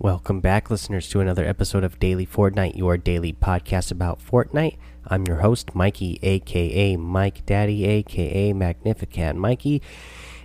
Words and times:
Welcome 0.00 0.38
back, 0.38 0.70
listeners, 0.70 1.08
to 1.08 1.18
another 1.18 1.44
episode 1.44 1.82
of 1.82 1.98
Daily 1.98 2.24
Fortnite, 2.24 2.76
your 2.76 2.96
daily 2.96 3.32
podcast 3.32 3.90
about 3.90 4.20
Fortnite. 4.24 4.76
I'm 5.08 5.26
your 5.26 5.38
host, 5.38 5.74
Mikey, 5.74 6.20
aka 6.22 6.96
Mike 6.96 7.44
Daddy, 7.44 7.84
aka 7.84 8.52
Magnificent 8.52 9.40
Mikey. 9.40 9.82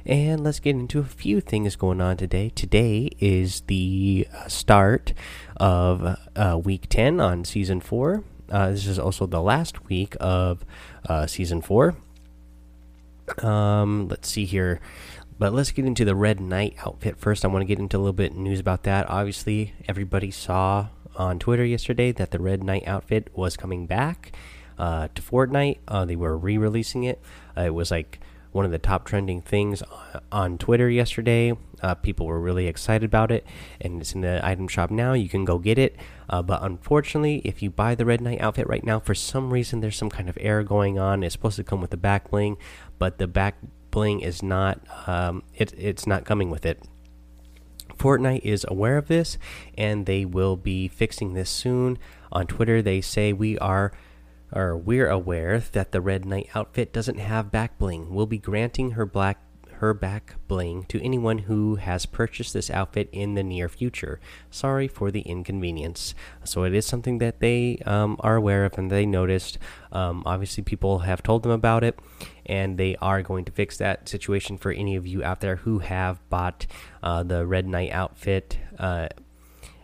And 0.08 0.44
let's 0.44 0.60
get 0.60 0.76
into 0.76 0.98
a 0.98 1.04
few 1.04 1.40
things 1.40 1.76
going 1.76 2.02
on 2.02 2.18
today. 2.18 2.50
Today 2.50 3.12
is 3.20 3.62
the 3.68 4.28
uh, 4.36 4.48
start 4.48 5.14
of 5.58 6.18
uh, 6.36 6.58
week 6.58 6.90
10 6.90 7.20
on 7.20 7.46
season 7.46 7.80
4. 7.80 8.24
Uh, 8.50 8.72
this 8.72 8.88
is 8.88 8.98
also 8.98 9.28
the 9.28 9.40
last 9.40 9.88
week 9.88 10.18
of 10.20 10.66
uh, 11.08 11.28
season 11.28 11.62
4. 11.62 11.96
Um, 13.44 14.08
let's 14.08 14.30
see 14.30 14.46
here. 14.46 14.82
But 15.44 15.54
let's 15.54 15.72
get 15.72 15.84
into 15.84 16.06
the 16.06 16.16
Red 16.16 16.40
Knight 16.40 16.78
outfit 16.86 17.18
first. 17.18 17.44
I 17.44 17.50
want 17.50 17.64
to 17.64 17.66
get 17.66 17.78
into 17.78 17.98
a 17.98 18.00
little 18.00 18.14
bit 18.14 18.34
news 18.34 18.62
about 18.62 18.84
that. 18.84 19.10
Obviously, 19.10 19.74
everybody 19.90 20.32
saw 20.32 20.88
on 21.18 21.38
Twitter 21.38 21.66
yesterday 21.66 22.14
that 22.14 22.32
the 22.32 22.40
Red 22.40 22.64
Knight 22.64 22.88
outfit 22.88 23.30
was 23.34 23.58
coming 23.58 23.86
back 23.86 24.32
uh, 24.80 25.10
to 25.14 25.22
Fortnite. 25.22 25.80
Uh, 25.86 26.06
they 26.06 26.16
were 26.16 26.38
re 26.38 26.58
releasing 26.58 27.04
it. 27.04 27.22
Uh, 27.58 27.64
it 27.64 27.74
was 27.74 27.92
like 27.92 28.22
one 28.54 28.64
of 28.64 28.72
the 28.72 28.80
top 28.80 29.04
trending 29.04 29.42
things 29.42 29.84
on 30.32 30.58
Twitter 30.58 30.90
yesterday. 30.90 31.52
Uh, 31.82 31.94
people 31.94 32.26
were 32.26 32.40
really 32.40 32.68
excited 32.68 33.04
about 33.04 33.30
it, 33.30 33.46
and 33.82 34.00
it's 34.00 34.14
in 34.14 34.22
the 34.22 34.40
item 34.48 34.70
shop 34.70 34.92
now. 34.92 35.12
You 35.12 35.28
can 35.28 35.44
go 35.44 35.58
get 35.58 35.78
it. 35.78 35.98
Uh, 36.30 36.42
but 36.42 36.64
unfortunately, 36.64 37.42
if 37.44 37.62
you 37.62 37.70
buy 37.70 37.96
the 37.96 38.06
Red 38.06 38.22
Knight 38.22 38.40
outfit 38.40 38.66
right 38.68 38.86
now, 38.86 39.02
for 39.02 39.14
some 39.14 39.52
reason 39.52 39.82
there's 39.82 39.98
some 39.98 40.10
kind 40.10 40.30
of 40.30 40.38
error 40.40 40.64
going 40.64 40.98
on. 40.98 41.22
It's 41.22 41.34
supposed 41.34 41.58
to 41.58 41.66
come 41.66 41.82
with 41.82 41.90
the 41.90 41.98
back 41.98 42.30
bling, 42.30 42.56
but 42.98 43.18
the 43.18 43.28
back 43.28 43.58
bling 43.94 44.22
is 44.22 44.42
not 44.42 44.82
um, 45.08 45.44
it, 45.54 45.72
it's 45.78 46.08
not 46.08 46.26
coming 46.26 46.50
with 46.50 46.66
it. 46.66 46.82
Fortnite 47.96 48.42
is 48.44 48.66
aware 48.68 48.98
of 48.98 49.08
this 49.08 49.38
and 49.78 50.08
they 50.08 50.26
will 50.26 50.58
be 50.58 50.88
fixing 50.88 51.34
this 51.34 51.50
soon. 51.50 52.00
On 52.32 52.48
Twitter, 52.48 52.82
they 52.82 53.02
say 53.02 53.32
we 53.32 53.58
are 53.60 53.94
or 54.52 54.76
we're 54.76 55.10
aware 55.10 55.60
that 55.60 55.92
the 55.92 56.02
Red 56.02 56.26
Knight 56.26 56.50
outfit 56.56 56.92
doesn't 56.92 57.20
have 57.20 57.52
back 57.52 57.78
bling. 57.78 58.14
We'll 58.14 58.26
be 58.26 58.40
granting 58.40 58.92
her 58.92 59.06
black 59.06 59.40
her 59.84 59.94
back 59.94 60.36
bling 60.48 60.86
to 60.86 61.04
anyone 61.04 61.40
who 61.40 61.76
has 61.76 62.06
purchased 62.06 62.54
this 62.54 62.72
outfit 62.72 63.10
in 63.12 63.34
the 63.34 63.44
near 63.44 63.68
future. 63.68 64.18
Sorry 64.50 64.88
for 64.88 65.12
the 65.12 65.20
inconvenience. 65.24 66.16
So 66.46 66.64
it 66.64 66.74
is 66.74 66.86
something 66.86 67.18
that 67.18 67.42
they 67.42 67.80
um, 67.86 68.16
are 68.22 68.38
aware 68.38 68.64
of 68.64 68.78
and 68.78 68.90
they 68.90 69.06
noticed. 69.06 69.60
Um, 69.92 70.24
obviously, 70.26 70.64
people 70.64 71.00
have 71.00 71.22
told 71.22 71.44
them 71.44 71.52
about 71.52 71.84
it, 71.84 72.00
and 72.46 72.78
they 72.78 72.96
are 73.02 73.22
going 73.22 73.44
to 73.44 73.52
fix 73.52 73.78
that 73.78 74.08
situation 74.08 74.58
for 74.58 74.72
any 74.72 74.96
of 74.96 75.06
you 75.06 75.22
out 75.22 75.42
there 75.42 75.58
who 75.58 75.80
have 75.80 76.18
bought 76.30 76.66
uh, 77.04 77.24
the 77.24 77.46
Red 77.46 77.68
Knight 77.68 77.92
outfit 77.92 78.58
uh, 78.80 79.10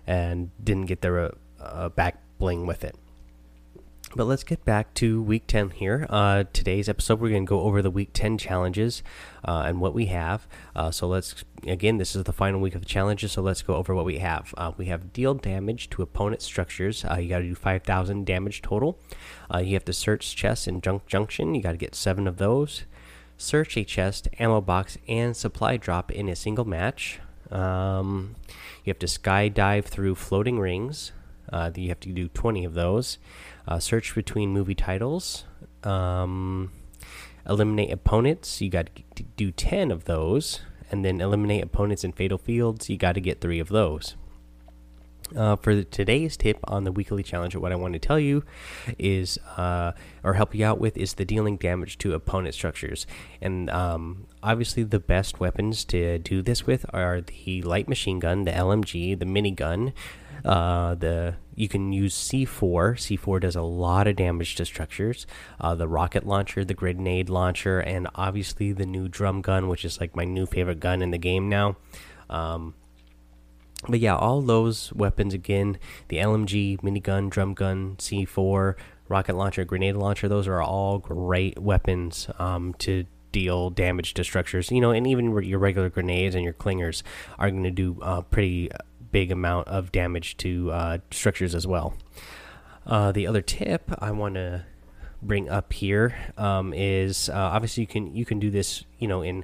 and 0.08 0.52
didn't 0.63 0.86
get 0.86 1.02
their 1.02 1.34
uh, 1.59 1.89
back 1.89 2.23
bling 2.38 2.66
with 2.66 2.86
it. 2.86 2.95
But 4.16 4.26
let's 4.26 4.44
get 4.44 4.66
back 4.66 4.96
to 4.96 5.22
week 5.22 5.46
10 5.46 5.70
here. 5.70 6.08
Uh, 6.10 6.46
today's 6.52 6.90
episode, 6.90 7.20
we're 7.20 7.30
going 7.30 7.46
to 7.46 7.50
go 7.50 7.62
over 7.62 7.84
the 7.84 7.92
week 7.92 8.10
10 8.14 8.40
challenges 8.40 9.04
uh, 9.46 9.66
and 9.68 9.80
what 9.80 9.94
we 9.94 10.08
have. 10.08 10.48
Uh, 10.76 10.90
so 10.90 11.08
let's, 11.08 11.44
again, 11.68 11.98
this 11.98 12.16
is 12.16 12.24
the 12.24 12.34
final 12.34 12.60
week 12.60 12.74
of 12.74 12.82
the 12.82 12.88
challenges, 12.88 13.34
so 13.34 13.44
let's 13.44 13.62
go 13.62 13.76
over 13.76 13.94
what 13.94 14.06
we 14.06 14.18
have. 14.18 14.52
Uh, 14.58 14.72
we 14.78 14.88
have 14.88 15.14
deal 15.14 15.36
damage 15.36 15.92
to 15.92 16.02
opponent 16.02 16.42
structures. 16.42 17.06
Uh, 17.06 17.18
you 17.20 17.30
got 17.30 17.40
to 17.40 17.44
do 17.44 17.54
5,000 17.54 18.26
damage 18.26 18.64
total. 18.64 18.98
Uh, 19.54 19.60
you 19.60 19.76
have 19.76 19.86
to 19.86 19.94
search 19.94 20.36
chests 20.36 20.68
in 20.68 20.82
Junk 20.82 21.06
Junction. 21.06 21.54
You 21.54 21.62
got 21.62 21.74
to 21.74 21.78
get 21.78 21.94
seven 21.94 22.28
of 22.28 22.38
those. 22.38 22.86
Search 23.38 23.78
a 23.78 23.84
chest, 23.84 24.28
ammo 24.40 24.60
box, 24.60 24.98
and 25.08 25.38
supply 25.38 25.78
drop 25.78 26.12
in 26.12 26.28
a 26.30 26.36
single 26.36 26.66
match. 26.66 27.20
Um, 27.52 28.36
you 28.84 28.90
have 28.90 29.00
to 29.00 29.08
skydive 29.08 29.86
through 29.86 30.16
floating 30.16 30.60
rings. 30.60 31.12
You 31.75 31.89
have 31.89 32.00
to 32.02 32.09
do 32.09 32.28
20 32.28 32.66
of 32.66 32.73
those. 32.73 33.17
Uh, 33.67 33.80
search 33.80 34.16
between 34.16 34.52
movie 34.52 34.75
titles. 34.75 35.45
Um, 35.83 36.72
eliminate 37.47 37.91
opponents. 37.91 38.62
You 38.62 38.69
got 38.69 38.90
to 39.16 39.24
do 39.24 39.51
10 39.51 39.91
of 39.91 40.06
those. 40.06 40.62
And 40.91 41.06
then 41.06 41.22
eliminate 41.22 41.63
opponents 41.63 42.03
in 42.03 42.12
fatal 42.12 42.38
fields. 42.38 42.90
You 42.90 42.97
got 42.97 43.13
to 43.13 43.22
get 43.22 43.41
three 43.41 43.59
of 43.59 43.69
those. 43.69 44.16
Uh, 45.35 45.56
for 45.56 45.84
today's 45.84 46.35
tip 46.35 46.57
on 46.63 46.85
the 46.85 46.91
weekly 46.91 47.22
challenge, 47.22 47.56
what 47.56 47.72
I 47.72 47.75
want 47.75 47.94
to 47.94 48.00
tell 48.00 48.19
you 48.19 48.44
is, 48.97 49.38
uh, 49.57 49.91
or 50.24 50.34
help 50.34 50.56
you 50.56 50.66
out 50.66 50.79
with, 50.79 50.97
is 50.97 51.13
the 51.13 51.25
dealing 51.25 51.57
damage 51.57 52.00
to 52.00 52.13
opponent 52.13 52.56
structures. 52.56 53.06
And 53.40 53.69
um, 53.69 54.25
obviously, 54.41 54.84
the 54.84 55.00
best 55.00 55.40
weapons 55.40 55.85
to 55.85 56.18
do 56.18 56.41
this 56.41 56.66
with 56.66 56.85
are 56.94 57.22
the 57.22 57.62
light 57.62 57.88
machine 57.88 58.19
gun, 58.19 58.45
the 58.45 58.51
LMG, 58.51 59.19
the 59.19 59.25
minigun, 59.25 59.94
uh, 60.45 60.95
the 60.95 61.35
you 61.55 61.67
can 61.67 61.91
use 61.91 62.16
C4. 62.16 62.95
C4 62.95 63.41
does 63.41 63.55
a 63.55 63.61
lot 63.61 64.07
of 64.07 64.16
damage 64.16 64.55
to 64.55 64.66
structures. 64.66 65.27
Uh, 65.59 65.75
the 65.75 65.88
rocket 65.88 66.25
launcher, 66.25 66.63
the 66.63 66.73
grenade 66.73 67.29
launcher, 67.29 67.79
and 67.79 68.07
obviously 68.16 68.72
the 68.72 68.85
new 68.85 69.09
drum 69.09 69.41
gun, 69.41 69.67
which 69.67 69.83
is 69.83 70.00
like 70.00 70.16
my 70.16 70.23
new 70.23 70.45
favorite 70.45 70.79
gun 70.79 71.01
in 71.01 71.11
the 71.11 71.17
game 71.17 71.50
now. 71.50 71.75
Um, 72.29 72.75
but 73.88 74.00
yeah, 74.00 74.16
all 74.16 74.41
those 74.41 74.94
weapons 74.94 75.33
again 75.33 75.77
the 76.07 76.17
LMG, 76.17 76.81
minigun, 76.81 77.29
drum 77.29 77.53
gun, 77.53 77.95
C4, 77.97 78.75
rocket 79.07 79.35
launcher, 79.35 79.66
grenade 79.66 79.95
launcher 79.95 80.27
those 80.27 80.47
are 80.47 80.61
all 80.61 81.00
great 81.00 81.59
weapons 81.59 82.29
um, 82.39 82.73
to 82.75 83.06
deal 83.31 83.69
damage 83.69 84.13
to 84.16 84.23
structures. 84.23 84.71
You 84.71 84.81
know, 84.81 84.91
and 84.91 85.06
even 85.07 85.31
your 85.44 85.59
regular 85.59 85.89
grenades 85.89 86.35
and 86.35 86.44
your 86.44 86.53
clingers 86.53 87.03
are 87.38 87.50
going 87.51 87.63
to 87.63 87.71
do 87.71 87.97
uh, 88.01 88.21
pretty 88.21 88.69
big 89.12 89.31
amount 89.31 89.68
of 89.68 89.92
damage 89.92 90.38
to 90.38 90.72
uh, 90.72 90.97
structures 91.12 91.56
as 91.56 91.66
well. 91.66 91.96
Uh, 92.86 93.12
the 93.12 93.28
other 93.28 93.42
tip 93.42 93.92
I 94.00 94.12
want 94.12 94.36
to 94.36 94.66
bring 95.22 95.50
up 95.50 95.74
here 95.74 96.16
um, 96.38 96.74
is 96.74 97.30
uh, 97.30 97.34
obviously 97.34 97.81
you 97.81 97.88
can 97.88 98.16
you 98.16 98.25
can 98.25 98.40
do 98.40 98.50
this 98.50 98.86
you 99.00 99.08
know 99.08 99.22
in 99.22 99.44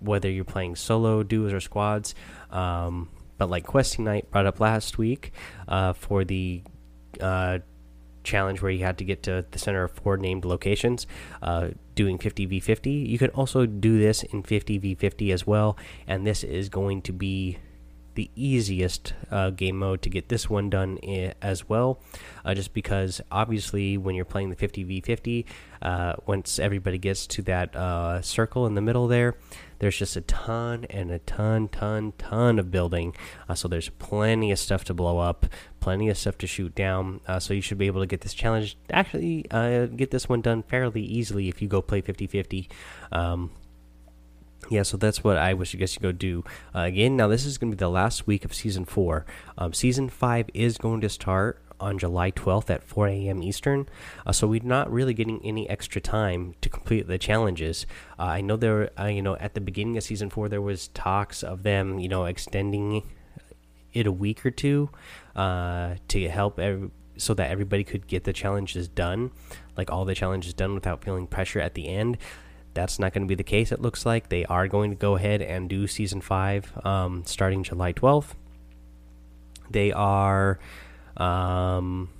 whether 0.00 0.30
you're 0.30 0.44
playing 0.44 0.74
solo 0.74 1.22
duos 1.22 1.52
or 1.52 1.60
squads 1.60 2.14
um, 2.50 3.08
but 3.38 3.48
like 3.48 3.64
questing 3.64 4.04
night 4.04 4.30
brought 4.30 4.46
up 4.46 4.58
last 4.58 4.98
week 4.98 5.32
uh, 5.68 5.92
for 5.92 6.24
the 6.24 6.62
uh, 7.20 7.58
challenge 8.24 8.62
where 8.62 8.70
you 8.70 8.84
had 8.84 8.98
to 8.98 9.04
get 9.04 9.22
to 9.22 9.44
the 9.50 9.58
center 9.58 9.84
of 9.84 9.92
four 9.92 10.16
named 10.16 10.44
locations 10.44 11.06
uh, 11.42 11.68
doing 11.94 12.18
50v50 12.18 13.06
you 13.06 13.18
can 13.18 13.30
also 13.30 13.64
do 13.66 13.98
this 13.98 14.22
in 14.24 14.42
50v50 14.42 15.32
as 15.32 15.46
well 15.46 15.76
and 16.06 16.26
this 16.26 16.42
is 16.42 16.68
going 16.68 17.00
to 17.02 17.12
be 17.12 17.58
the 18.14 18.30
easiest 18.36 19.14
uh, 19.30 19.50
game 19.50 19.78
mode 19.78 20.02
to 20.02 20.10
get 20.10 20.28
this 20.28 20.48
one 20.48 20.70
done 20.70 20.98
as 21.40 21.68
well. 21.68 22.00
Uh, 22.44 22.54
just 22.54 22.74
because 22.74 23.20
obviously, 23.30 23.96
when 23.96 24.14
you're 24.14 24.24
playing 24.24 24.50
the 24.50 24.56
50v50, 24.56 25.44
uh, 25.80 26.14
once 26.26 26.58
everybody 26.58 26.98
gets 26.98 27.26
to 27.26 27.42
that 27.42 27.74
uh, 27.74 28.20
circle 28.22 28.66
in 28.66 28.74
the 28.74 28.80
middle 28.80 29.08
there, 29.08 29.36
there's 29.78 29.98
just 29.98 30.16
a 30.16 30.20
ton 30.20 30.86
and 30.90 31.10
a 31.10 31.18
ton, 31.20 31.68
ton, 31.68 32.12
ton 32.18 32.58
of 32.58 32.70
building. 32.70 33.14
Uh, 33.48 33.54
so 33.54 33.66
there's 33.68 33.88
plenty 33.88 34.52
of 34.52 34.58
stuff 34.58 34.84
to 34.84 34.94
blow 34.94 35.18
up, 35.18 35.46
plenty 35.80 36.08
of 36.08 36.16
stuff 36.16 36.38
to 36.38 36.46
shoot 36.46 36.74
down. 36.74 37.20
Uh, 37.26 37.40
so 37.40 37.52
you 37.54 37.60
should 37.60 37.78
be 37.78 37.86
able 37.86 38.00
to 38.00 38.06
get 38.06 38.20
this 38.20 38.34
challenge, 38.34 38.76
actually, 38.90 39.42
get 39.96 40.10
this 40.10 40.28
one 40.28 40.40
done 40.40 40.62
fairly 40.62 41.02
easily 41.02 41.48
if 41.48 41.60
you 41.60 41.68
go 41.68 41.82
play 41.82 42.00
50 42.00 42.26
50. 42.26 42.68
Um, 43.10 43.50
yeah, 44.70 44.82
so 44.82 44.96
that's 44.96 45.24
what 45.24 45.36
I 45.36 45.54
wish 45.54 45.74
you 45.74 45.80
guys 45.80 45.92
to 45.94 46.00
go 46.00 46.12
do. 46.12 46.44
Uh, 46.74 46.80
again, 46.80 47.16
now 47.16 47.28
this 47.28 47.44
is 47.44 47.58
going 47.58 47.70
to 47.70 47.76
be 47.76 47.80
the 47.80 47.90
last 47.90 48.26
week 48.26 48.44
of 48.44 48.54
season 48.54 48.84
four. 48.84 49.26
Um, 49.58 49.72
season 49.72 50.08
five 50.08 50.48
is 50.54 50.78
going 50.78 51.00
to 51.00 51.08
start 51.08 51.60
on 51.82 51.98
July 51.98 52.30
12th 52.30 52.70
at 52.70 52.84
4 52.84 53.08
a.m. 53.08 53.42
Eastern. 53.42 53.88
Uh, 54.24 54.32
so 54.32 54.46
we're 54.46 54.62
not 54.62 54.90
really 54.90 55.12
getting 55.12 55.44
any 55.44 55.68
extra 55.68 56.00
time 56.00 56.54
to 56.60 56.68
complete 56.68 57.08
the 57.08 57.18
challenges. 57.18 57.86
Uh, 58.18 58.22
I 58.22 58.40
know 58.40 58.56
there, 58.56 58.90
uh, 58.98 59.06
you 59.06 59.20
know, 59.20 59.36
at 59.36 59.54
the 59.54 59.60
beginning 59.60 59.96
of 59.96 60.04
season 60.04 60.30
four, 60.30 60.48
there 60.48 60.62
was 60.62 60.88
talks 60.88 61.42
of 61.42 61.64
them, 61.64 61.98
you 61.98 62.08
know, 62.08 62.24
extending 62.24 63.02
it 63.92 64.06
a 64.06 64.12
week 64.12 64.46
or 64.46 64.50
two 64.50 64.90
uh, 65.34 65.96
to 66.08 66.28
help 66.28 66.58
every, 66.58 66.90
so 67.16 67.34
that 67.34 67.50
everybody 67.50 67.84
could 67.84 68.06
get 68.06 68.24
the 68.24 68.32
challenges 68.32 68.88
done, 68.88 69.32
like 69.76 69.90
all 69.90 70.04
the 70.04 70.14
challenges 70.14 70.54
done 70.54 70.74
without 70.74 71.04
feeling 71.04 71.26
pressure 71.26 71.60
at 71.60 71.74
the 71.74 71.88
end 71.88 72.16
that's 72.74 72.98
not 72.98 73.12
going 73.12 73.22
to 73.22 73.28
be 73.28 73.34
the 73.34 73.42
case. 73.42 73.72
It 73.72 73.80
looks 73.80 74.06
like 74.06 74.28
they 74.28 74.44
are 74.46 74.68
going 74.68 74.90
to 74.90 74.96
go 74.96 75.16
ahead 75.16 75.42
and 75.42 75.68
do 75.68 75.86
season 75.86 76.20
five 76.20 76.72
um, 76.84 77.24
starting 77.26 77.62
July 77.62 77.92
12th. 77.92 78.34
They 79.70 79.92
are 79.92 80.58
um, 81.16 82.10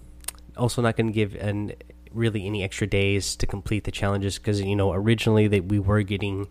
also 0.57 0.83
not 0.83 0.97
going 0.97 1.09
to 1.09 1.13
give 1.13 1.35
an 1.35 1.73
really 2.13 2.47
any 2.47 2.63
extra 2.63 2.87
days 2.87 3.37
to 3.37 3.47
complete 3.47 3.85
the 3.85 3.91
challenges 3.91 4.39
because 4.39 4.61
you 4.61 4.77
know 4.77 4.93
originally 4.93 5.49
that 5.49 5.65
we 5.65 5.79
were 5.79 6.03
getting 6.03 6.47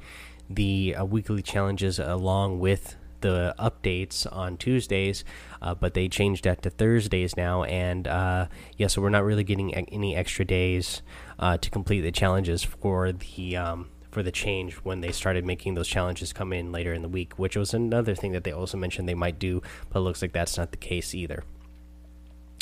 the 0.50 0.95
uh, 0.95 1.06
weekly 1.06 1.42
challenges 1.42 2.00
along 2.00 2.59
with 2.59 2.95
the 3.21 3.56
updates 3.59 4.25
on 4.31 4.57
Tuesdays, 4.57 5.24
uh, 5.62 5.75
but 5.75 5.94
they 5.94 6.09
changed 6.09 6.44
that 6.44 6.63
to 6.63 6.69
Thursdays 6.69 7.38
now. 7.38 7.63
And 7.63 8.07
uh, 8.07 8.48
yeah, 8.77 8.88
so 8.88 9.01
we're 9.01 9.09
not 9.09 9.24
really 9.24 9.44
getting 9.44 9.74
any 9.74 10.15
extra 10.15 10.44
days 10.44 11.03
uh, 11.39 11.57
to 11.57 11.69
complete 11.69 12.01
the 12.01 12.12
challenges 12.12 12.63
for 12.63 13.12
the 13.12 13.57
um, 13.57 13.89
for 14.12 14.22
the 14.22 14.31
change 14.31 14.74
when 14.75 15.02
they 15.02 15.12
started 15.12 15.46
making 15.46 15.74
those 15.74 15.88
challenges 15.88 16.34
come 16.34 16.54
in 16.54 16.72
later 16.72 16.94
in 16.94 17.02
the 17.02 17.10
week, 17.10 17.34
which 17.40 17.56
was 17.56 17.74
another 17.74 18.13
thing 18.13 18.34
that 18.34 18.44
they 18.44 18.52
also 18.52 18.78
mentioned 18.78 19.08
they 19.08 19.13
might 19.13 19.40
do, 19.40 19.62
but 19.90 20.00
it 20.00 20.04
looks 20.04 20.22
like 20.22 20.34
that's 20.34 20.58
not 20.58 20.72
the 20.72 20.78
case 20.78 21.16
either. 21.16 21.44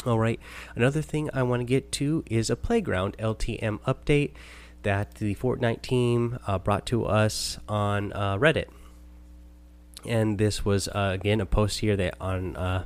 All 0.05 0.19
right, 0.19 0.39
another 0.75 1.01
thing 1.01 1.29
I 1.33 1.43
want 1.43 1.59
to 1.59 1.65
get 1.65 1.91
to 1.93 2.23
is 2.29 2.49
a 2.49 2.55
playground 2.55 3.17
LTM 3.17 3.79
update 3.81 4.31
that 4.83 5.15
the 5.15 5.35
Fortnite 5.35 5.81
team 5.81 6.39
uh, 6.47 6.57
brought 6.57 6.85
to 6.85 7.05
us 7.05 7.57
on 7.67 8.13
uh, 8.13 8.37
Reddit. 8.37 8.67
And 10.05 10.37
this 10.37 10.63
was 10.63 10.87
uh, 10.87 11.11
again 11.13 11.41
a 11.41 11.45
post 11.45 11.79
here 11.79 11.97
that 11.97 12.15
on 12.21 12.55
uh, 12.55 12.85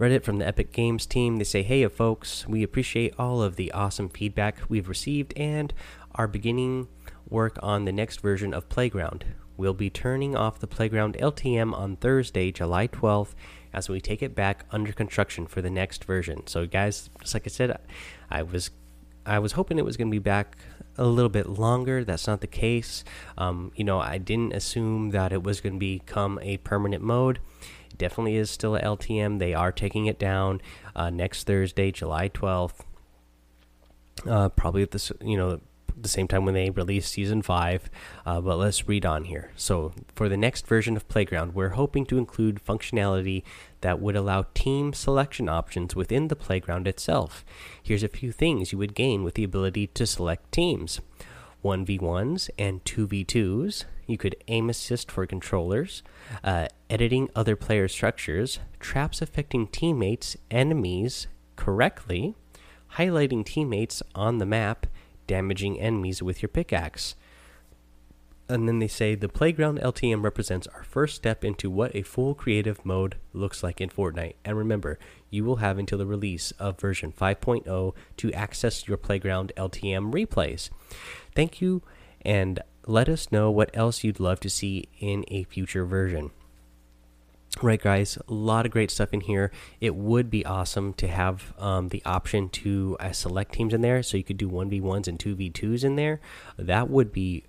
Reddit 0.00 0.24
from 0.24 0.38
the 0.38 0.46
Epic 0.48 0.72
Games 0.72 1.06
team. 1.06 1.36
They 1.36 1.44
say, 1.44 1.62
"Hey, 1.62 1.86
folks, 1.86 2.48
we 2.48 2.64
appreciate 2.64 3.14
all 3.16 3.40
of 3.40 3.54
the 3.54 3.70
awesome 3.70 4.08
feedback 4.08 4.58
we've 4.68 4.88
received 4.88 5.32
and 5.36 5.72
are 6.16 6.26
beginning 6.26 6.88
work 7.30 7.58
on 7.62 7.84
the 7.84 7.92
next 7.92 8.20
version 8.20 8.54
of 8.54 8.68
Playground. 8.68 9.24
We'll 9.56 9.74
be 9.74 9.90
turning 9.90 10.36
off 10.36 10.60
the 10.60 10.66
Playground 10.66 11.16
LTM 11.18 11.74
on 11.74 11.96
Thursday, 11.96 12.52
July 12.52 12.86
12th." 12.86 13.34
As 13.70 13.86
we 13.86 14.00
take 14.00 14.22
it 14.22 14.34
back 14.34 14.64
under 14.70 14.92
construction 14.92 15.46
for 15.46 15.60
the 15.60 15.68
next 15.68 16.04
version. 16.04 16.46
So, 16.46 16.66
guys, 16.66 17.10
just 17.20 17.34
like 17.34 17.46
I 17.46 17.50
said, 17.50 17.78
I 18.30 18.42
was 18.42 18.70
I 19.28 19.38
was 19.38 19.52
hoping 19.52 19.78
it 19.78 19.84
was 19.84 19.98
going 19.98 20.08
to 20.08 20.14
be 20.14 20.18
back 20.18 20.56
a 20.96 21.04
little 21.04 21.28
bit 21.28 21.48
longer. 21.48 22.02
That's 22.02 22.26
not 22.26 22.40
the 22.40 22.46
case. 22.46 23.04
Um, 23.36 23.72
you 23.76 23.84
know, 23.84 24.00
I 24.00 24.18
didn't 24.18 24.54
assume 24.54 25.10
that 25.10 25.32
it 25.32 25.42
was 25.42 25.60
going 25.60 25.74
to 25.74 25.78
become 25.78 26.38
a 26.42 26.56
permanent 26.58 27.02
mode. 27.02 27.38
It 27.90 27.98
definitely 27.98 28.36
is 28.36 28.50
still 28.50 28.74
a 28.74 28.80
LTM. 28.80 29.38
They 29.38 29.54
are 29.54 29.70
taking 29.70 30.06
it 30.06 30.18
down 30.18 30.60
uh, 30.96 31.10
next 31.10 31.46
Thursday, 31.46 31.92
July 31.92 32.30
12th. 32.30 32.80
Uh, 34.26 34.48
probably 34.48 34.82
at 34.82 34.90
this, 34.90 35.12
you 35.20 35.36
know, 35.36 35.60
the 36.02 36.08
same 36.08 36.28
time 36.28 36.44
when 36.44 36.54
they 36.54 36.70
release 36.70 37.08
season 37.08 37.42
5 37.42 37.90
uh, 38.26 38.40
but 38.40 38.56
let's 38.56 38.88
read 38.88 39.04
on 39.06 39.24
here. 39.24 39.50
So 39.56 39.92
for 40.14 40.28
the 40.28 40.36
next 40.36 40.66
version 40.66 40.96
of 40.96 41.08
playground 41.08 41.54
we're 41.54 41.70
hoping 41.70 42.06
to 42.06 42.18
include 42.18 42.64
functionality 42.64 43.42
that 43.80 44.00
would 44.00 44.16
allow 44.16 44.46
team 44.54 44.92
selection 44.92 45.48
options 45.48 45.94
within 45.94 46.28
the 46.28 46.36
playground 46.36 46.88
itself. 46.88 47.44
Here's 47.82 48.02
a 48.02 48.08
few 48.08 48.32
things 48.32 48.72
you 48.72 48.78
would 48.78 48.94
gain 48.94 49.24
with 49.24 49.34
the 49.34 49.44
ability 49.44 49.88
to 49.88 50.06
select 50.06 50.52
teams. 50.52 51.00
1v1s 51.64 52.50
and 52.58 52.84
2v2s 52.84 53.84
you 54.06 54.16
could 54.16 54.36
aim 54.46 54.70
assist 54.70 55.10
for 55.10 55.26
controllers 55.26 56.02
uh, 56.44 56.68
editing 56.88 57.28
other 57.34 57.56
player 57.56 57.88
structures 57.88 58.60
traps 58.78 59.20
affecting 59.20 59.66
teammates 59.66 60.36
enemies 60.50 61.26
correctly 61.56 62.34
highlighting 62.94 63.44
teammates 63.44 64.02
on 64.14 64.38
the 64.38 64.46
map 64.46 64.86
damaging 65.28 65.78
enemies 65.78 66.20
with 66.20 66.42
your 66.42 66.48
pickaxe. 66.48 67.14
And 68.48 68.66
then 68.66 68.78
they 68.78 68.88
say 68.88 69.14
the 69.14 69.28
playground 69.28 69.78
LTM 69.78 70.24
represents 70.24 70.66
our 70.68 70.82
first 70.82 71.14
step 71.14 71.44
into 71.44 71.70
what 71.70 71.94
a 71.94 72.02
full 72.02 72.34
creative 72.34 72.84
mode 72.84 73.16
looks 73.34 73.62
like 73.62 73.80
in 73.80 73.90
Fortnite. 73.90 74.34
And 74.44 74.56
remember, 74.56 74.98
you 75.28 75.44
will 75.44 75.56
have 75.56 75.78
until 75.78 75.98
the 75.98 76.06
release 76.06 76.50
of 76.52 76.80
version 76.80 77.12
5.0 77.12 77.94
to 78.16 78.32
access 78.32 78.88
your 78.88 78.96
playground 78.96 79.52
LTM 79.56 80.12
replays. 80.12 80.70
Thank 81.34 81.60
you, 81.60 81.82
and 82.22 82.60
let 82.86 83.08
us 83.08 83.30
know 83.30 83.50
what 83.50 83.70
else 83.74 84.02
you'd 84.02 84.18
love 84.18 84.40
to 84.40 84.50
see 84.50 84.88
in 84.98 85.26
a 85.28 85.44
future 85.44 85.84
version. 85.84 86.30
Right, 87.60 87.80
guys, 87.82 88.16
a 88.28 88.32
lot 88.32 88.66
of 88.66 88.72
great 88.72 88.88
stuff 88.88 89.12
in 89.12 89.20
here. 89.20 89.50
It 89.80 89.96
would 89.96 90.30
be 90.30 90.46
awesome 90.46 90.94
to 90.94 91.08
have 91.08 91.54
um, 91.58 91.88
the 91.88 92.00
option 92.04 92.50
to 92.50 92.96
uh, 93.00 93.10
select 93.10 93.52
teams 93.52 93.74
in 93.74 93.80
there, 93.80 94.00
so 94.04 94.16
you 94.16 94.22
could 94.22 94.36
do 94.36 94.48
one 94.48 94.70
v 94.70 94.80
ones 94.80 95.08
and 95.08 95.18
two 95.18 95.34
v 95.34 95.50
twos 95.50 95.82
in 95.82 95.96
there. 95.96 96.20
That 96.56 96.88
would 96.88 97.12
be 97.12 97.42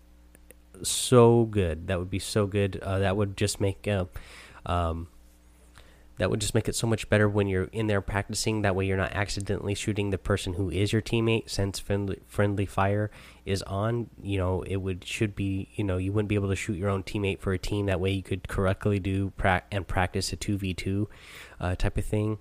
so 0.82 1.46
good. 1.46 1.86
That 1.88 2.00
would 2.00 2.10
be 2.10 2.18
so 2.18 2.48
good. 2.48 2.80
Uh, 2.82 3.00
that 3.00 3.18
would 3.18 3.38
just 3.38 3.62
make 3.62 3.88
uh, 3.88 4.06
um, 4.66 5.10
that 6.20 6.30
would 6.30 6.42
just 6.42 6.54
make 6.54 6.68
it 6.68 6.76
so 6.76 6.86
much 6.86 7.10
better 7.10 7.30
when 7.30 7.48
you're 7.48 7.70
in 7.72 7.88
there 7.88 8.02
practicing. 8.02 8.62
That 8.62 8.76
way, 8.76 8.86
you're 8.86 8.98
not 8.98 9.14
accidentally 9.14 9.74
shooting 9.74 10.10
the 10.10 10.18
person 10.18 10.54
who 10.54 10.70
is 10.70 10.92
your 10.92 11.02
teammate. 11.02 11.50
Since 11.50 11.80
friendly, 11.80 12.20
friendly 12.28 12.66
fire 12.66 13.10
is 13.46 13.64
on, 13.64 14.10
you 14.22 14.38
know 14.38 14.62
it 14.64 14.78
would 14.78 15.06
should 15.06 15.34
be 15.34 15.70
you 15.76 15.84
know 15.84 15.98
you 15.98 16.12
wouldn't 16.12 16.30
be 16.30 16.36
able 16.36 16.50
to 16.50 16.56
shoot 16.58 16.78
your 16.78 16.90
own 16.90 17.04
teammate 17.04 17.40
for 17.40 17.54
a 17.54 17.58
team. 17.58 17.86
That 17.86 18.02
way, 18.02 18.12
you 18.12 18.22
could 18.22 18.48
correctly 18.50 19.00
do 19.00 19.32
pra 19.38 19.64
and 19.72 19.88
practice 19.88 20.34
a 20.34 20.36
two 20.36 20.58
v 20.58 20.74
two 20.74 21.10
uh, 21.60 21.76
type 21.76 21.98
of 21.98 22.06
thing. 22.06 22.38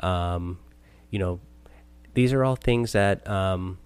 Um, 0.00 0.60
you 1.10 1.18
know, 1.18 1.40
these 2.14 2.32
are 2.32 2.44
all 2.44 2.56
things 2.56 2.92
that 2.92 3.28
um, 3.28 3.78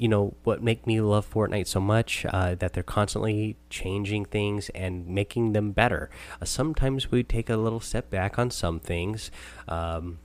you 0.00 0.08
know 0.08 0.34
what 0.44 0.62
make 0.62 0.86
me 0.86 0.98
love 0.98 1.30
Fortnite 1.30 1.66
so 1.66 1.78
much 1.78 2.24
uh, 2.30 2.54
that 2.54 2.72
they're 2.72 2.82
constantly 2.82 3.58
changing 3.68 4.24
things 4.24 4.70
and 4.70 5.06
making 5.06 5.52
them 5.52 5.72
better. 5.72 6.08
Uh, 6.40 6.46
sometimes 6.46 7.10
we 7.10 7.22
take 7.22 7.50
a 7.50 7.56
little 7.58 7.80
step 7.80 8.08
back 8.08 8.38
on 8.38 8.50
some 8.50 8.80
things, 8.80 9.30
um, 9.68 10.18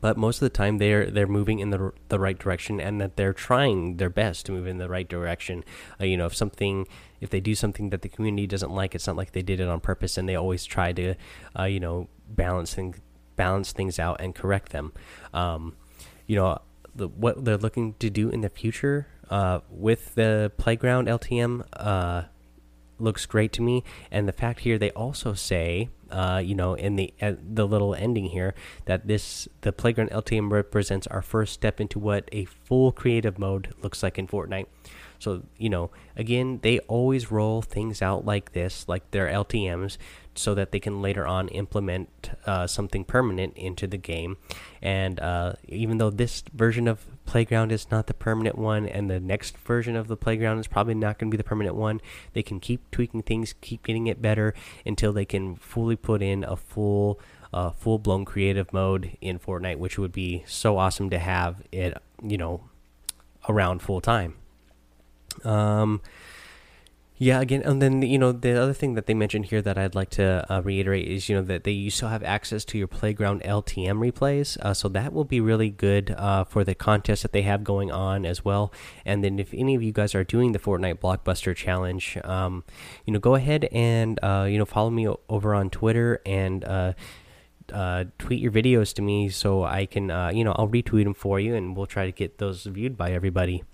but 0.00 0.16
most 0.16 0.38
of 0.38 0.40
the 0.40 0.50
time 0.50 0.78
they're 0.78 1.08
they're 1.12 1.28
moving 1.28 1.60
in 1.60 1.70
the 1.70 1.92
the 2.08 2.18
right 2.18 2.36
direction 2.36 2.80
and 2.80 3.00
that 3.00 3.16
they're 3.16 3.32
trying 3.32 3.98
their 3.98 4.10
best 4.10 4.46
to 4.46 4.52
move 4.52 4.66
in 4.66 4.78
the 4.78 4.88
right 4.88 5.08
direction. 5.08 5.62
Uh, 6.00 6.04
you 6.06 6.16
know, 6.16 6.26
if 6.26 6.34
something 6.34 6.88
if 7.20 7.30
they 7.30 7.40
do 7.40 7.54
something 7.54 7.90
that 7.90 8.02
the 8.02 8.08
community 8.08 8.48
doesn't 8.48 8.72
like, 8.72 8.96
it's 8.96 9.06
not 9.06 9.14
like 9.14 9.30
they 9.30 9.42
did 9.42 9.60
it 9.60 9.68
on 9.68 9.78
purpose, 9.78 10.18
and 10.18 10.28
they 10.28 10.34
always 10.34 10.64
try 10.64 10.92
to 10.92 11.14
uh, 11.56 11.64
you 11.64 11.78
know 11.78 12.08
balance 12.28 12.74
things 12.74 13.00
balance 13.36 13.70
things 13.70 14.00
out 14.00 14.20
and 14.20 14.34
correct 14.34 14.72
them. 14.72 14.92
Um, 15.32 15.76
you 16.26 16.34
know 16.34 16.60
the, 16.94 17.08
what 17.08 17.44
they're 17.44 17.56
looking 17.56 17.94
to 17.94 18.10
do 18.10 18.28
in 18.28 18.40
the 18.40 18.48
future 18.48 19.06
uh, 19.30 19.60
with 19.70 20.14
the 20.14 20.52
playground 20.56 21.08
LTM 21.08 21.64
uh, 21.74 22.22
looks 22.98 23.26
great 23.26 23.52
to 23.52 23.62
me. 23.62 23.84
And 24.10 24.28
the 24.28 24.32
fact 24.32 24.60
here 24.60 24.78
they 24.78 24.90
also 24.90 25.34
say, 25.34 25.88
uh, 26.10 26.42
you 26.44 26.54
know, 26.54 26.74
in 26.74 26.96
the 26.96 27.14
the 27.20 27.66
little 27.66 27.94
ending 27.94 28.26
here 28.26 28.54
that 28.86 29.06
this 29.06 29.48
the 29.60 29.72
playground 29.72 30.10
LTM 30.10 30.50
represents 30.50 31.06
our 31.06 31.22
first 31.22 31.52
step 31.52 31.80
into 31.80 31.98
what 31.98 32.28
a 32.32 32.46
full 32.70 32.92
creative 32.92 33.36
mode 33.36 33.74
looks 33.82 34.00
like 34.00 34.16
in 34.16 34.28
Fortnite. 34.28 34.66
So 35.18 35.42
you 35.58 35.68
know, 35.68 35.90
again, 36.16 36.60
they 36.62 36.78
always 36.80 37.30
roll 37.30 37.62
things 37.62 38.00
out 38.00 38.24
like 38.24 38.52
this, 38.52 38.86
like 38.88 39.10
their 39.10 39.26
LTM's, 39.26 39.98
so 40.36 40.54
that 40.54 40.70
they 40.70 40.78
can 40.78 41.02
later 41.02 41.26
on 41.26 41.48
implement 41.48 42.30
uh, 42.46 42.66
something 42.68 43.04
permanent 43.04 43.56
into 43.56 43.88
the 43.88 43.98
game. 43.98 44.36
And 44.80 45.18
uh, 45.18 45.54
even 45.68 45.98
though 45.98 46.10
this 46.10 46.44
version 46.54 46.88
of 46.88 47.06
Playground 47.26 47.70
is 47.72 47.90
not 47.90 48.06
the 48.06 48.14
permanent 48.14 48.56
one, 48.56 48.86
and 48.86 49.10
the 49.10 49.20
next 49.20 49.58
version 49.58 49.96
of 49.96 50.08
the 50.08 50.16
Playground 50.16 50.58
is 50.58 50.68
probably 50.68 50.94
not 50.94 51.18
going 51.18 51.28
to 51.30 51.36
be 51.36 51.36
the 51.36 51.44
permanent 51.44 51.74
one, 51.74 52.00
they 52.32 52.42
can 52.42 52.60
keep 52.60 52.90
tweaking 52.90 53.22
things, 53.22 53.54
keep 53.60 53.84
getting 53.84 54.06
it 54.06 54.22
better 54.22 54.54
until 54.86 55.12
they 55.12 55.24
can 55.24 55.56
fully 55.56 55.96
put 55.96 56.22
in 56.22 56.44
a 56.44 56.56
full. 56.56 57.20
Uh, 57.52 57.72
full 57.72 57.98
blown 57.98 58.24
creative 58.24 58.72
mode 58.72 59.18
in 59.20 59.36
Fortnite, 59.36 59.78
which 59.78 59.98
would 59.98 60.12
be 60.12 60.44
so 60.46 60.78
awesome 60.78 61.10
to 61.10 61.18
have 61.18 61.60
it, 61.72 62.00
you 62.22 62.38
know, 62.38 62.68
around 63.48 63.82
full 63.82 64.00
time. 64.00 64.36
Um, 65.44 66.00
yeah, 67.22 67.42
again, 67.42 67.60
and 67.66 67.82
then 67.82 68.00
you 68.00 68.18
know 68.18 68.32
the 68.32 68.58
other 68.58 68.72
thing 68.72 68.94
that 68.94 69.04
they 69.04 69.12
mentioned 69.12 69.44
here 69.44 69.60
that 69.60 69.76
I'd 69.76 69.94
like 69.94 70.08
to 70.12 70.46
uh, 70.48 70.62
reiterate 70.62 71.06
is 71.06 71.28
you 71.28 71.36
know 71.36 71.42
that 71.42 71.64
they 71.64 71.70
you 71.70 71.90
still 71.90 72.08
have 72.08 72.22
access 72.22 72.64
to 72.64 72.78
your 72.78 72.86
playground 72.86 73.42
LTM 73.42 73.98
replays, 73.98 74.56
uh, 74.62 74.72
so 74.72 74.88
that 74.88 75.12
will 75.12 75.26
be 75.26 75.38
really 75.38 75.68
good 75.68 76.12
uh, 76.12 76.44
for 76.44 76.64
the 76.64 76.74
contest 76.74 77.20
that 77.20 77.32
they 77.32 77.42
have 77.42 77.62
going 77.62 77.92
on 77.92 78.24
as 78.24 78.42
well. 78.42 78.72
And 79.04 79.22
then 79.22 79.38
if 79.38 79.52
any 79.52 79.74
of 79.74 79.82
you 79.82 79.92
guys 79.92 80.14
are 80.14 80.24
doing 80.24 80.52
the 80.52 80.58
Fortnite 80.58 80.98
Blockbuster 80.98 81.54
Challenge, 81.54 82.16
um, 82.24 82.64
you 83.04 83.12
know, 83.12 83.18
go 83.18 83.34
ahead 83.34 83.66
and 83.70 84.18
uh, 84.22 84.46
you 84.48 84.56
know 84.56 84.64
follow 84.64 84.88
me 84.88 85.06
over 85.28 85.54
on 85.54 85.68
Twitter 85.68 86.22
and. 86.24 86.64
Uh, 87.72 87.90
uh, 87.90 88.04
tweet 88.18 88.40
your 88.40 88.52
videos 88.52 88.94
to 88.94 89.02
me 89.02 89.28
so 89.28 89.64
I 89.64 89.86
can, 89.86 90.04
you 90.34 90.44
know, 90.44 90.52
I'll 90.52 90.68
retweet 90.68 91.04
them 91.04 91.14
for 91.14 91.40
you, 91.40 91.54
and 91.54 91.76
we'll 91.76 91.86
try 91.86 92.06
to 92.06 92.12
get 92.12 92.38
those 92.38 92.64
viewed 92.64 92.96
by 92.96 93.10
everybody. 93.12 93.64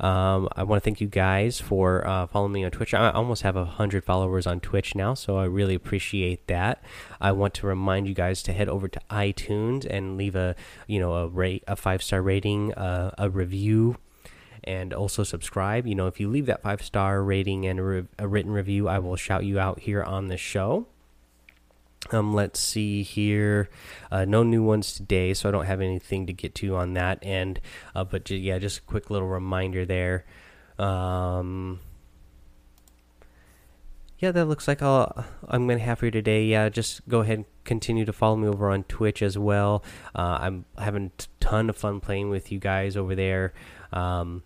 Um, 0.00 0.48
I 0.56 0.64
want 0.64 0.82
to 0.82 0.84
thank 0.84 1.00
you 1.00 1.06
guys 1.06 1.60
for 1.60 2.06
uh, 2.06 2.26
following 2.26 2.52
me 2.52 2.64
on 2.64 2.72
Twitch. 2.72 2.94
I 2.94 3.10
almost 3.10 3.42
have 3.42 3.56
a 3.56 3.64
hundred 3.64 4.04
followers 4.04 4.46
on 4.46 4.60
Twitch 4.60 4.94
now, 4.94 5.14
so 5.14 5.38
I 5.38 5.44
really 5.44 5.74
appreciate 5.74 6.46
that. 6.48 6.82
I 7.20 7.32
want 7.32 7.54
to 7.54 7.66
remind 7.66 8.08
you 8.08 8.14
guys 8.14 8.42
to 8.44 8.52
head 8.52 8.68
over 8.68 8.88
to 8.88 9.00
iTunes 9.08 9.86
and 9.88 10.16
leave 10.16 10.34
a 10.34 10.56
you 10.88 10.98
know 10.98 11.14
a 11.14 11.28
rate 11.28 11.62
a 11.68 11.76
five 11.76 12.02
star 12.02 12.22
rating, 12.22 12.74
uh, 12.74 13.12
a 13.18 13.30
review 13.30 13.96
and 14.64 14.92
also 14.92 15.22
subscribe. 15.22 15.86
You 15.86 15.94
know, 15.94 16.06
if 16.06 16.18
you 16.18 16.28
leave 16.28 16.46
that 16.46 16.62
five 16.62 16.82
star 16.82 17.22
rating 17.22 17.66
and 17.66 17.78
a, 17.78 18.06
a, 18.18 18.26
written 18.26 18.50
review, 18.50 18.88
I 18.88 18.98
will 18.98 19.16
shout 19.16 19.44
you 19.44 19.58
out 19.58 19.80
here 19.80 20.02
on 20.02 20.28
the 20.28 20.38
show. 20.38 20.86
Um, 22.10 22.34
let's 22.34 22.60
see 22.60 23.02
here. 23.02 23.68
Uh, 24.10 24.24
no 24.24 24.42
new 24.42 24.62
ones 24.62 24.92
today, 24.92 25.34
so 25.34 25.48
I 25.48 25.52
don't 25.52 25.66
have 25.66 25.80
anything 25.80 26.26
to 26.26 26.32
get 26.32 26.54
to 26.56 26.76
on 26.76 26.94
that 26.94 27.18
end. 27.22 27.60
Uh, 27.94 28.04
but 28.04 28.30
yeah, 28.30 28.58
just 28.58 28.78
a 28.78 28.82
quick 28.82 29.10
little 29.10 29.28
reminder 29.28 29.84
there. 29.84 30.24
Um, 30.78 31.80
yeah, 34.18 34.32
that 34.32 34.46
looks 34.46 34.68
like 34.68 34.82
all 34.82 35.24
I'm 35.48 35.66
to 35.68 35.78
have 35.78 35.98
for 35.98 36.06
you 36.06 36.10
today. 36.10 36.44
Yeah, 36.44 36.68
just 36.68 37.06
go 37.08 37.20
ahead 37.20 37.38
and 37.38 37.46
continue 37.64 38.04
to 38.04 38.12
follow 38.12 38.36
me 38.36 38.48
over 38.48 38.70
on 38.70 38.84
Twitch 38.84 39.22
as 39.22 39.36
well. 39.36 39.84
Uh, 40.14 40.38
I'm 40.40 40.64
having 40.78 41.10
a 41.18 41.24
ton 41.40 41.68
of 41.68 41.76
fun 41.76 42.00
playing 42.00 42.30
with 42.30 42.52
you 42.52 42.58
guys 42.58 42.96
over 42.96 43.14
there. 43.14 43.52
Um, 43.92 44.42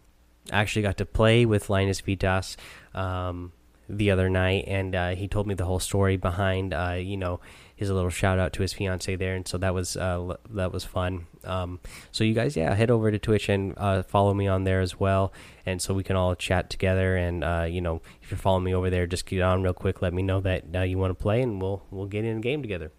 I 0.51 0.61
actually 0.61 0.83
got 0.83 0.97
to 0.99 1.07
play 1.07 1.45
with 1.45 1.69
Linus 1.71 2.01
Vitas 2.01 2.57
um, 2.95 3.53
the 3.89 4.11
other 4.11 4.29
night, 4.29 4.65
and 4.67 4.95
uh, 4.95 5.11
he 5.11 5.27
told 5.29 5.47
me 5.47 5.55
the 5.55 5.65
whole 5.65 5.79
story 5.79 6.17
behind, 6.17 6.75
uh, 6.75 6.97
you 6.99 7.17
know, 7.17 7.41
his 7.75 7.91
little 7.91 8.11
shout 8.11 8.39
out 8.39 8.53
to 8.55 8.63
his 8.63 8.73
fiance 8.73 9.15
there, 9.17 9.35
and 9.35 9.47
so 9.47 9.57
that 9.59 9.73
was 9.73 9.97
uh, 9.97 10.37
that 10.51 10.73
was 10.73 10.85
fun. 10.85 11.27
Um, 11.45 11.81
so 12.11 12.25
you 12.25 12.35
guys, 12.35 12.57
yeah, 12.57 12.75
head 12.75 12.91
over 12.91 13.11
to 13.11 13.19
Twitch 13.19 13.49
and 13.49 13.73
uh, 13.77 14.03
follow 14.03 14.35
me 14.35 14.49
on 14.49 14.65
there 14.65 14.81
as 14.81 14.99
well, 14.99 15.33
and 15.65 15.81
so 15.81 15.95
we 15.95 16.03
can 16.03 16.17
all 16.17 16.35
chat 16.35 16.71
together. 16.71 17.17
And 17.17 17.45
uh, 17.45 17.67
you 17.71 17.81
know, 17.81 18.03
if 18.21 18.31
you're 18.31 18.39
following 18.39 18.65
me 18.65 18.75
over 18.75 18.91
there, 18.91 19.07
just 19.07 19.27
get 19.27 19.41
on 19.43 19.63
real 19.63 19.73
quick. 19.73 20.03
Let 20.03 20.13
me 20.13 20.23
know 20.23 20.41
that 20.41 20.65
uh, 20.75 20.81
you 20.81 20.99
want 20.99 21.13
to 21.13 21.23
play, 21.23 21.41
and 21.41 21.63
we'll 21.63 21.83
we'll 21.91 22.07
get 22.07 22.25
in 22.25 22.39
a 22.39 22.41
game 22.41 22.63
together. 22.63 22.91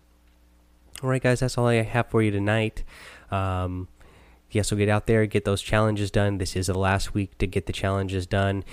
All 1.03 1.09
right, 1.09 1.21
guys, 1.21 1.41
that's 1.41 1.57
all 1.57 1.67
I 1.67 1.81
have 1.81 2.07
for 2.07 2.21
you 2.21 2.31
tonight. 2.31 2.83
Um, 3.31 3.89
yeah, 4.51 4.63
so 4.63 4.75
get 4.75 4.89
out 4.89 5.05
there, 5.05 5.25
get 5.25 5.45
those 5.45 5.61
challenges 5.61 6.09
done. 6.09 6.39
This 6.39 6.55
is 6.55 6.67
the 6.67 6.73
last 6.77 7.13
week 7.13 7.37
to 7.37 7.45
get 7.45 7.67
the 7.67 7.73
challenges 7.73 8.25
done 8.25 8.63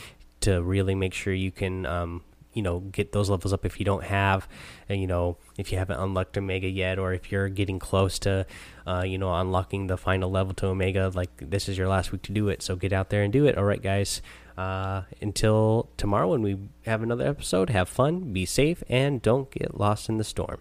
to 0.40 0.62
really 0.62 0.94
make 0.94 1.14
sure 1.14 1.32
you 1.32 1.50
can 1.50 1.86
um, 1.86 2.22
you 2.56 2.62
know 2.62 2.80
get 2.80 3.12
those 3.12 3.28
levels 3.28 3.52
up 3.52 3.66
if 3.66 3.78
you 3.78 3.84
don't 3.84 4.04
have 4.04 4.48
and 4.88 5.00
you 5.00 5.06
know 5.06 5.36
if 5.58 5.70
you 5.70 5.78
haven't 5.78 6.00
unlocked 6.00 6.38
omega 6.38 6.68
yet 6.68 6.98
or 6.98 7.12
if 7.12 7.30
you're 7.30 7.50
getting 7.50 7.78
close 7.78 8.18
to 8.18 8.46
uh, 8.86 9.04
you 9.06 9.18
know 9.18 9.32
unlocking 9.34 9.86
the 9.88 9.96
final 9.96 10.30
level 10.30 10.54
to 10.54 10.66
omega 10.66 11.12
like 11.14 11.30
this 11.38 11.68
is 11.68 11.76
your 11.76 11.86
last 11.86 12.12
week 12.12 12.22
to 12.22 12.32
do 12.32 12.48
it. 12.48 12.62
So 12.62 12.74
get 12.74 12.92
out 12.92 13.10
there 13.10 13.22
and 13.22 13.32
do 13.32 13.46
it. 13.46 13.58
All 13.58 13.64
right 13.64 13.82
guys. 13.82 14.22
Uh, 14.56 15.02
until 15.20 15.90
tomorrow 15.98 16.28
when 16.28 16.40
we 16.40 16.56
have 16.86 17.02
another 17.02 17.26
episode 17.28 17.68
have 17.68 17.90
fun 17.90 18.32
be 18.32 18.46
safe 18.46 18.82
and 18.88 19.20
don't 19.20 19.50
get 19.50 19.78
lost 19.78 20.08
in 20.08 20.16
the 20.16 20.24
storm 20.24 20.60